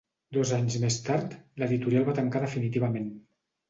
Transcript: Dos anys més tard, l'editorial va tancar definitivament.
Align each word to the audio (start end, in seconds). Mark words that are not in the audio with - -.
Dos 0.37 0.53
anys 0.57 0.77
més 0.85 0.97
tard, 1.11 1.37
l'editorial 1.65 2.11
va 2.11 2.19
tancar 2.23 2.45
definitivament. 2.51 3.11